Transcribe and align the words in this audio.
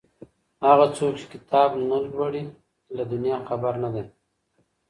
هغه 0.65 0.85
څوک 0.97 1.13
چي 1.19 1.25
کتاب 1.33 1.69
نه 1.89 1.97
لوړي 2.05 2.43
له 2.95 3.03
دنيا 3.13 3.37
خبر 3.47 3.73
نه 3.83 3.89
دی. 3.93 4.03